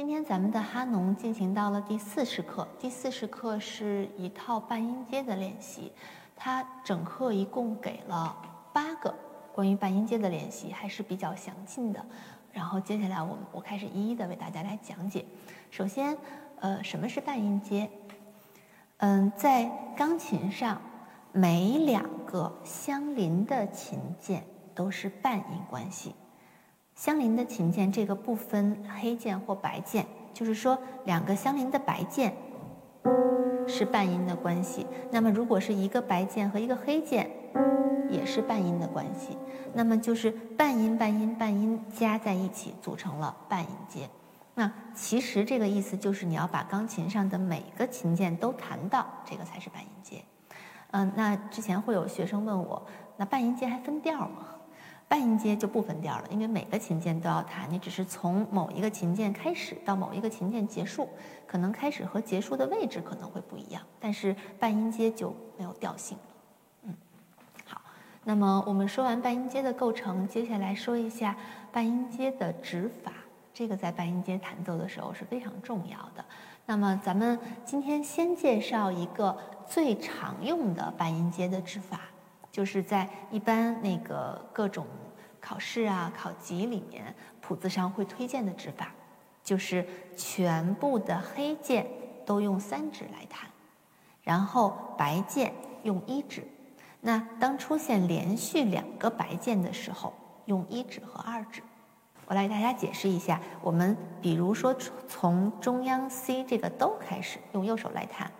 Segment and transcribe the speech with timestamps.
[0.00, 5.92] 今天咱们的哈农进行到了第四十课，第四十课是一套半音阶的练习，
[6.34, 8.34] 它整课一共给了
[8.72, 9.14] 八个
[9.52, 12.02] 关于半音阶的练习，还是比较详尽的。
[12.50, 15.22] 然后接下来我我开始一一的为大家来讲解。
[15.70, 16.16] 首先，
[16.60, 17.90] 呃，什么是半音阶？
[18.96, 20.80] 嗯，在钢琴上，
[21.30, 24.44] 每两个相邻的琴键
[24.74, 26.14] 都是半音关系。
[27.00, 30.04] 相邻的琴键，这个不分黑键或白键，
[30.34, 32.34] 就是说两个相邻的白键
[33.66, 34.86] 是半音的关系。
[35.10, 37.30] 那么如果是一个白键和一个黑键，
[38.10, 39.38] 也是半音的关系。
[39.72, 44.10] 那么就是半音、半音、半音加在一起组成了半音阶。
[44.54, 50.22] 那其实这个意思就是你要把钢琴上的每个琴键都弹到，这个才是半音阶。
[50.90, 54.48] 嗯，那之前会有学生问我，那半音阶还分调吗？
[55.10, 61.08] 半音阶就不分调了，因为每个琴键都要弹，你只是从某一个琴键开始到某一个琴键结束，
[61.48, 66.24] 可能开始和结束的位置可能会不一样，但是半音阶就没有调性了。
[66.84, 66.94] 嗯，
[67.66, 67.82] 好，
[68.22, 71.36] 那么我们说完半音阶的构成，接下来说一下
[71.72, 73.12] 半音阶的指法，
[73.52, 76.24] 这个在半音阶弹奏的时候是非常重要的。
[76.66, 82.02] 那么咱们今天先介绍一个最常用的半音阶的指法。
[82.50, 84.86] 就是在一般那个各种
[85.40, 88.92] 考试啊、考级里面，谱子上会推荐的指法，
[89.42, 91.86] 就是全部的黑键
[92.26, 93.48] 都用三指来弹，
[94.22, 96.46] 然后白键用一指。
[97.00, 100.12] 那当出现连续两个白键的时候，
[100.44, 101.62] 用一指和二指。
[102.26, 104.72] 我来给大家解释一下，我们比如说
[105.08, 108.30] 从中央 C 这个哆开始，用右手来弹，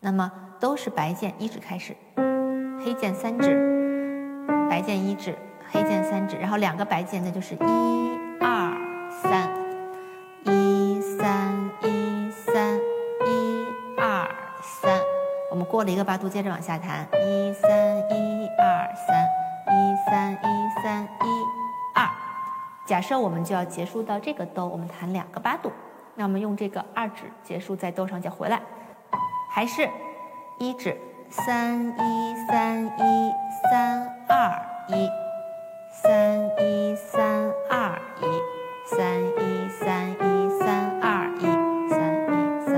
[0.00, 1.94] 那么都是白键一指开始。
[2.84, 5.34] 黑键三指，白键一指，
[5.72, 7.58] 黑键三指，然后两个白键，那就是一
[8.38, 8.76] 二
[9.22, 9.48] 三，
[10.44, 14.28] 一三一三一二
[14.62, 15.00] 三。
[15.50, 19.24] 我们过了一个八度，接着往下弹，一三一二三，
[19.66, 21.44] 一三一三一
[21.94, 22.06] 二。
[22.84, 25.72] 假设我们就要结束到这个哆，我们弹两个八度，
[26.16, 28.60] 那我们用这个二指结束在哆上就回来，
[29.50, 29.88] 还是
[30.58, 30.94] 一指。
[31.30, 35.08] 三一三一三二一，
[35.90, 38.24] 三一三二一，
[38.86, 40.14] 三一三一
[40.60, 41.42] 三二一，
[41.90, 42.32] 三一
[42.66, 42.72] 三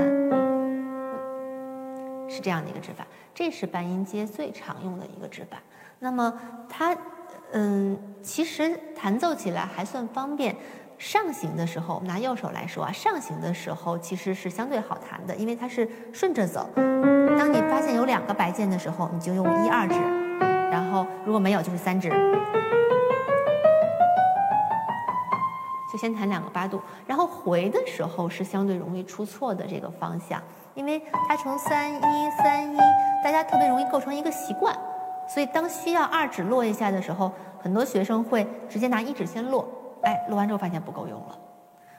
[2.27, 3.05] 一，是这样的一个指法。
[3.33, 5.57] 这是半音阶最常用的一个指法。
[5.99, 6.33] 那么
[6.67, 6.95] 它，
[7.51, 10.55] 嗯，其实弹奏起来还算方便。
[10.97, 16.67] 上行的时候，我们拿右手来说啊，上行的时候其实是相对好弹的，因为它是顺着走。
[17.37, 19.95] 当你发现有两个白键的时候，你就用一二指，
[20.71, 22.09] 然后如果没有就是三指，
[25.91, 26.81] 就先弹两个八度。
[27.05, 30.41] 然后回的时候是相对容易出错的这个方向，
[30.73, 30.99] 因为
[31.29, 32.77] 它从三一三一，
[33.23, 34.75] 大家特别容易构成一个习惯，
[35.29, 37.31] 所以当需要二指落一下的时候，
[37.61, 39.67] 很多学生会直接拿一指先落。
[40.03, 41.37] 哎，录完之后发现不够用了，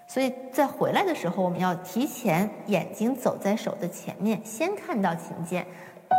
[0.06, 5.66] 所以在回来的时候，我们要提前眼睛走在手的前面，先看到琴键，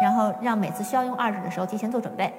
[0.01, 2.31] 然后让每次需要用二指的时候提前做准备。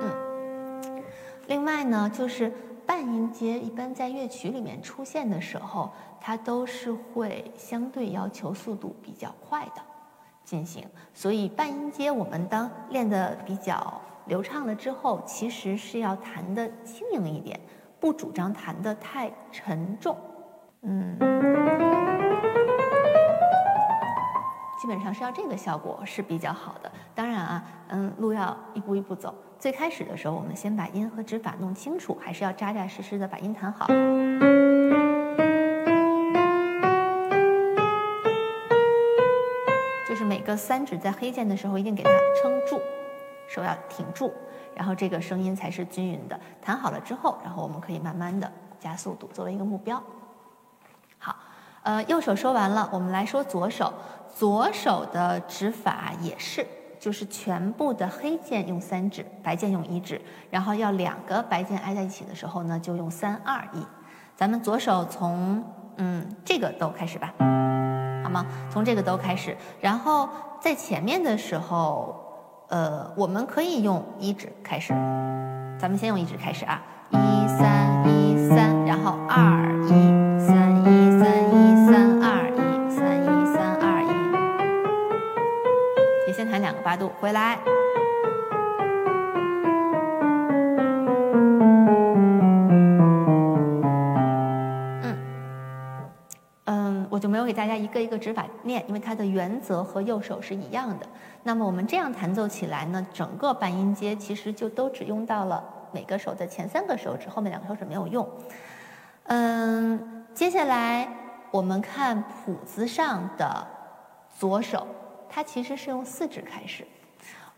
[0.00, 1.02] 嗯，
[1.46, 2.50] 另外呢，就是
[2.86, 9.82] 半音阶一般在乐曲里面出现的时候，它都是会相对要求速度比较快的
[10.44, 14.00] 进行，所以半音阶我们当练的比较。
[14.26, 17.58] 流畅了之后，其实是要弹的轻盈一点，
[18.00, 20.16] 不主张弹的太沉重。
[20.82, 21.16] 嗯，
[24.80, 26.90] 基本上是要这个效果是比较好的。
[27.14, 29.32] 当然啊，嗯，路要一步一步走。
[29.58, 33.86] 最开始的时候，我们先把音和指法弄清楚，还是要扎扎实实的把音弹好。
[40.08, 42.10] 就是每个三指在黑键的时候，一定给它
[42.42, 42.80] 撑住。
[43.48, 44.32] 手要挺住，
[44.74, 46.38] 然后这个声音才是均匀的。
[46.60, 50.02] 弹好了之后，然后我们可以慢慢的加速度，作为一个目标。
[51.18, 51.34] 好，
[51.82, 53.92] 呃，右手说完了，我们来说左手。
[54.34, 56.66] 左手的指法也是，
[57.00, 63.86] 就是全部的黑键用三指，白键用一指，然后要两个白键挨在一起的时候呢，就用三二一。
[64.34, 65.64] 咱们左手从
[65.96, 67.32] 嗯这个哆开始吧，
[68.22, 68.44] 好吗？
[68.70, 70.28] 从这个哆开始，然后
[70.60, 72.25] 在前面的时候。
[72.68, 74.92] 呃，我们可以用一指开始，
[75.78, 77.16] 咱们先用一指开始啊，一
[77.46, 79.90] 三一三，然后二一
[80.44, 80.84] 三一
[81.16, 84.10] 三一三二一三一三二一，
[86.26, 87.56] 也先弹两个八度回来，
[97.56, 101.06] 大家一个一个指法念，因为它的原则和右手是一样的。
[101.42, 108.28] 那么我们这样弹奏起来呢，整个半音阶其实就都只用到了每个手的前三个手指，后面两个手指没有用。
[109.24, 111.08] 嗯，接下来
[111.50, 113.66] 我们看谱子上的
[114.38, 114.86] 左手，
[115.28, 116.86] 它其实是用四指开始。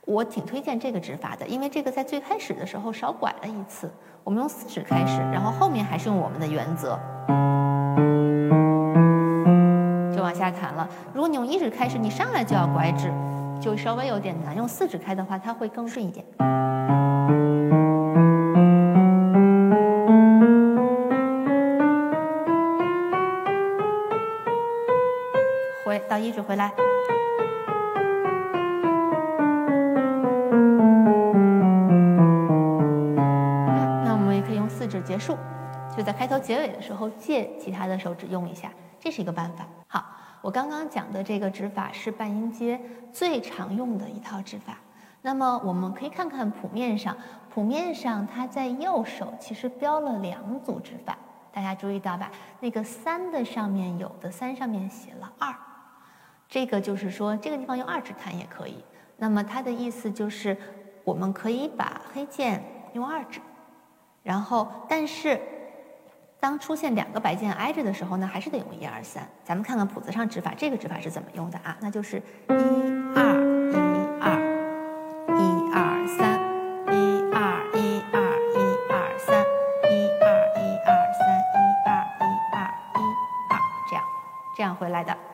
[0.04, 3.90] 我挺推荐这个指法的，因为这个在最开始的时候少拐了一次。
[4.24, 6.98] 我们用四指开始，然后后面还是用我们的原则，
[10.68, 10.86] 弹了。
[11.14, 13.10] 如果你用一指开始，你上来就要拐指，
[13.60, 14.54] 就稍微有点难。
[14.54, 16.24] 用四指开的话，它会更顺一点。
[25.84, 26.70] 回到一指回来。
[34.04, 35.36] 那我们也可以用四指结束，
[35.96, 38.70] 就在开头结尾的时候借其他的手指用一下，
[39.00, 39.64] 这是一个办法。
[40.40, 42.81] 我刚刚讲的这个指法是半音阶
[43.12, 44.79] 最常用的一套指法。
[45.23, 47.17] 那么我们可以看看谱面上，
[47.52, 51.19] 谱面上它在右手其实标了两组指法，
[51.52, 52.31] 大家注意到吧？
[52.61, 55.52] 那个三的上面有的三上面写了二，
[56.49, 58.76] 这个就是说这个地方用二指弹也可以。
[59.17, 60.56] 那么它的意思就是
[61.02, 62.62] 我们可以把黑键
[62.93, 63.40] 用二指。
[64.23, 65.40] 然后，但是
[66.40, 69.29] 当出现两个白键挨着的时候呢，还是得用一二三。
[69.43, 71.76] 咱们看看谱子上指法，这个指法是怎么用的啊？
[71.81, 72.52] 那就是一
[73.14, 73.35] 二
[73.73, 73.76] 一
[74.20, 74.38] 二
[75.37, 75.40] 一
[75.75, 76.38] 二三
[76.94, 76.96] 一
[77.32, 78.23] 二一二
[78.55, 78.56] 一
[78.88, 79.43] 二三
[79.90, 81.20] 一二一二三
[81.52, 81.90] 一二
[82.23, 82.56] 一二
[82.94, 83.02] 一
[83.50, 83.52] 二，
[83.90, 84.05] 这样
[84.56, 85.27] 这样回来的。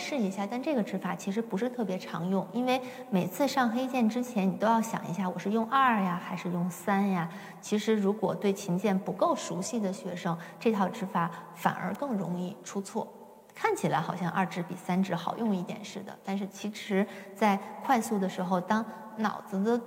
[0.00, 2.80] 试一下，但这个指法其实不是特别常用，因为
[3.10, 7.28] 每次上黑键之前，你都要想一下，我是用二呀，还是用三呀？
[7.60, 13.06] 其实如果对琴键不够熟悉的学生，这套指法反而更容易出错。
[13.54, 17.06] 看起来好像二指比三指好用一点似的，但是其实，
[17.36, 18.82] 在快速的时候，当
[19.16, 19.78] 脑子的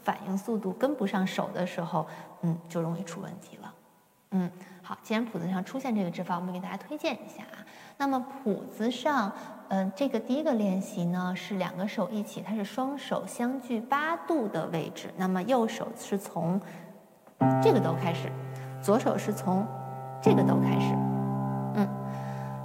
[0.00, 2.06] 反应速度跟不上手的时候，
[2.42, 3.74] 嗯，就容易出问题了。
[4.30, 4.50] 嗯，
[4.86, 7.58] 好，既然谱子上出现这个指法，我们给大家推荐一下啊。
[7.96, 9.32] 那么谱子上，
[9.66, 15.12] 嗯，这个第一个练习呢是两个手一起，它是双手相距八度的位置。
[15.16, 16.60] 那么右手是从
[17.60, 18.30] 这个哆开始，
[18.80, 19.66] 左手是从
[20.22, 20.94] 这个哆开始，
[21.74, 21.88] 嗯，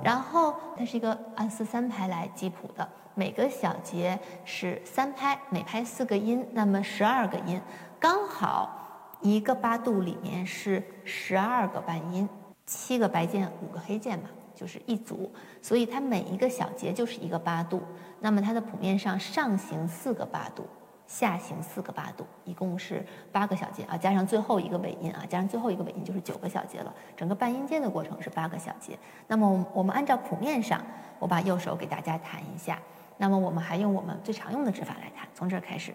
[0.03, 7.59] 然后它是一个按四三拍来记谱的，每个小节是三拍，每拍四个音，那么十二个音，
[7.99, 8.80] 刚好
[9.21, 12.27] 一个八度里面是十二个半音，
[12.65, 14.25] 七个白键，五个黑键嘛。
[14.53, 17.81] 就是一组，所以它每一个小节就是一个八度。
[18.19, 20.67] 那么它的谱面上上行四个八度，
[21.07, 26.93] 下行四个八度，一共是八个小节啊，加上最后一个尾音啊，加上最后一个尾音就是九个小节了。
[27.17, 28.95] 整个半音阶的过程是八个小节。
[29.25, 30.79] 那么我们按照谱面上，
[31.17, 32.77] 我把右手给大家弹一下。
[33.17, 35.91] 那么我们还用我们最常用的指法来弹，从这儿开始。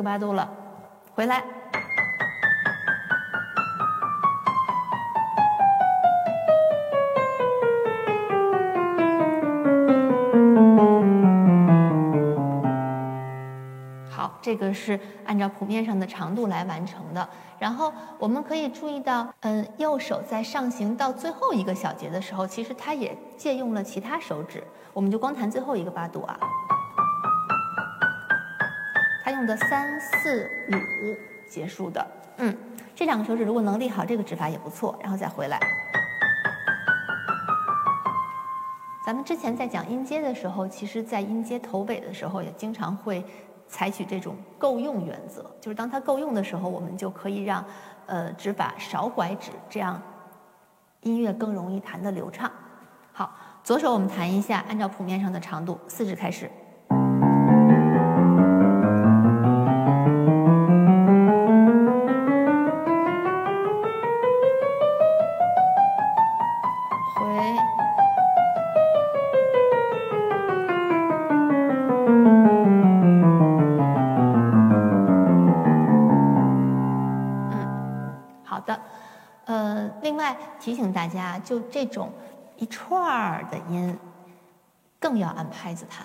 [0.00, 0.50] 个八度了，
[1.14, 1.44] 回来。
[14.10, 17.28] 好，这个是按照谱面上的长度来完成的。
[17.58, 24.64] 然后我们可以注意到，嗯，右手在上行到最后一个小节的时候，其实它也借用了其他手指。
[24.94, 26.40] 我们就光弹最后一个八度啊。
[29.32, 31.16] 用的三四五
[31.48, 32.06] 结束的，
[32.38, 32.56] 嗯，
[32.94, 35.58] 这两个手指如果能立好这个指法也不错，然后再回来。
[39.04, 43.24] 咱们之前在讲音阶的时候，其实在音阶头尾的时候也经常会
[43.66, 47.64] 采取这种够用原则，就是当它够用的时候，我们就可以让
[48.06, 50.00] 呃指法少拐指，这样
[51.00, 52.50] 音乐更容易弹得流畅。
[53.12, 53.34] 好，
[53.64, 56.48] 左手我们弹一下，按照谱面上的长度，四指开始。
[80.10, 82.10] 另外提醒大家，就这种
[82.56, 83.96] 一串儿的音，
[84.98, 86.04] 更要按拍子弹，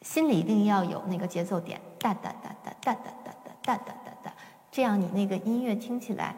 [0.00, 4.32] 心里一定要有那个节奏点，哒哒哒哒哒哒哒哒哒哒哒哒，
[4.70, 4.80] 这。
[4.80, 6.34] 这样你那个音乐听起来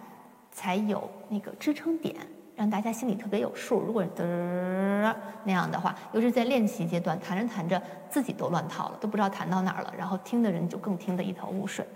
[0.50, 2.16] 才有那个支撑点，
[2.56, 3.78] 让大家心里特别有数。
[3.78, 11.86] 如果嘚那样的话，尤其是在练习阶段，弹着弹着自己都乱套了，都不知道弹到哪儿了，然后听的人就更听得一头雾水。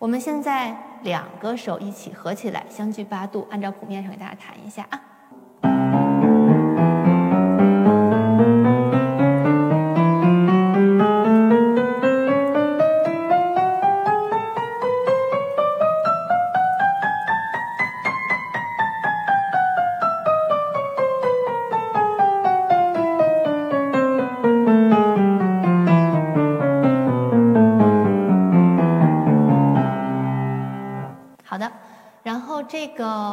[0.00, 4.98] 我们现在两个手一起合起来，相距八度，按照谱面上给大家弹一下啊。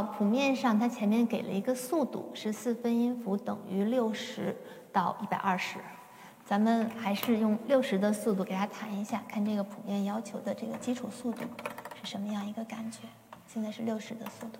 [0.04, 4.56] 谱面上它前面给了一个速度，是四分音符等于六十
[4.92, 5.80] 到一百二十。
[6.46, 11.44] 咱们还是用六十的速度给它弹一下，看这个谱面要求的这个基础速度
[12.02, 13.00] 是什么样一个感觉。
[13.46, 14.60] 现在是六十的速度，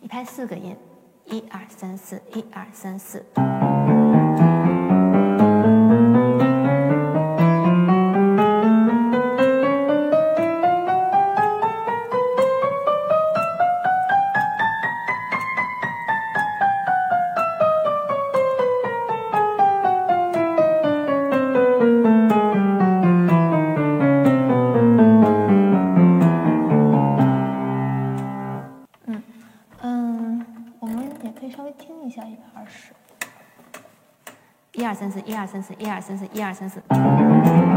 [0.00, 0.76] 一拍四个音，
[1.24, 3.24] 一二三四，一二三四。
[34.78, 37.67] 一二三四，一二三四，一二三四，一二三四。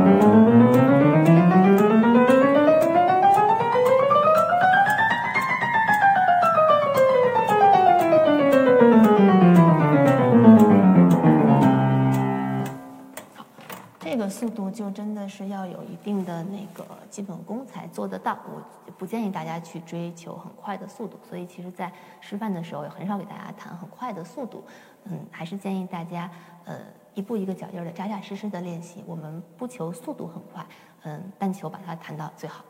[16.83, 18.38] 个基本功才做得到。
[18.45, 24.63] 我不建议大家去追求很快的速度，所以其实，在示范的时候也很少给大家弹很快的速度。
[25.05, 26.29] 嗯，还是建议大家
[26.65, 26.75] 呃
[27.13, 29.03] 一步一个脚印的扎扎实实的练习。
[29.07, 30.65] 我们不求速度很快，
[31.03, 32.63] 嗯，但求把它弹到最好。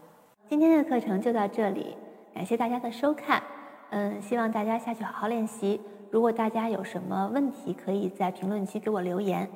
[0.47, 1.97] 今天的课程就到这里，
[2.33, 3.43] 感谢大家的收看。
[3.89, 5.81] 嗯，希望大家下去好好练习。
[6.09, 9.49] 如果大家有什么问题，可以在评论区给我留言。